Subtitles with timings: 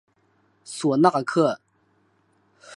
[0.65, 1.59] 索纳克。